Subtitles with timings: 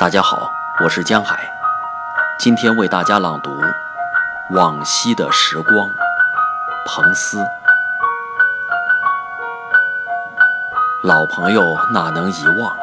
[0.00, 0.50] 大家好，
[0.82, 1.38] 我是江海，
[2.38, 3.50] 今天为大家朗读
[4.56, 5.74] 《往昔的时光》，
[6.86, 7.44] 彭斯。
[11.02, 12.74] 老朋友哪能遗忘，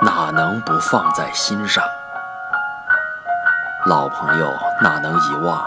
[0.00, 1.82] 哪能不放在心上？
[3.86, 5.60] 老朋友哪能遗忘，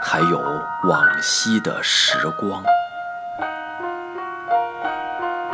[0.00, 0.38] 还有
[0.84, 2.62] 往昔的时光。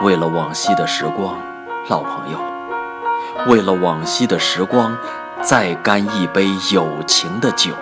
[0.03, 1.39] 为了往昔的时光，
[1.89, 2.52] 老朋友。
[3.47, 4.97] 为了往昔的时光，
[5.41, 7.73] 再干一杯友情的酒。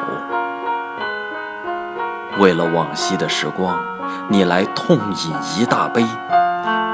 [2.39, 3.79] 为了往昔的时光，
[4.29, 6.03] 你来痛饮一大杯，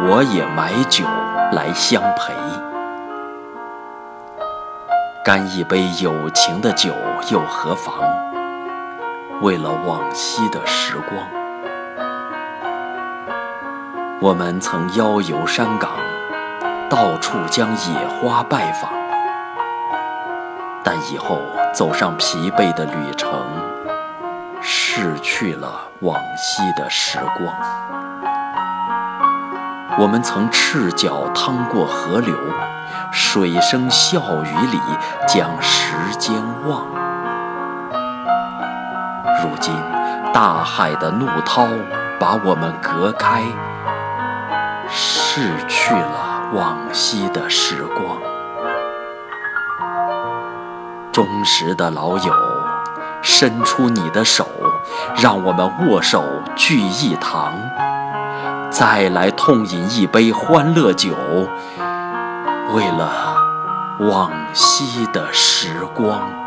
[0.09, 1.05] 我也买酒
[1.53, 2.35] 来相陪。
[5.25, 6.93] 干一杯友情的酒
[7.31, 7.95] 又何妨？
[9.43, 11.21] 为了往昔的时光，
[14.21, 15.91] 我们曾邀游山岗。
[16.89, 18.91] 到处将野花拜访，
[20.85, 21.43] 但以后
[21.75, 23.29] 走上疲惫的旅程，
[24.61, 25.69] 逝去了
[26.01, 27.53] 往昔的时光。
[29.99, 32.37] 我们曾赤脚趟过河流，
[33.11, 34.81] 水声笑语里
[35.27, 36.35] 将时间
[36.67, 36.87] 忘。
[39.43, 39.75] 如今，
[40.33, 41.67] 大海的怒涛
[42.21, 43.43] 把我们隔开，
[44.89, 46.26] 逝去了。
[46.55, 48.21] 往昔的时光，
[51.13, 52.33] 忠实的老友，
[53.21, 54.47] 伸出你的手，
[55.17, 56.25] 让我们握手
[56.55, 57.53] 聚一堂，
[58.71, 61.11] 再来痛饮一杯欢乐酒，
[62.73, 63.37] 为了
[63.99, 66.46] 往昔的时光。